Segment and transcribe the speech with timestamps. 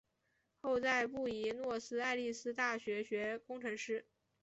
[0.63, 4.03] 后在布宜诺斯艾利斯大学学工程师。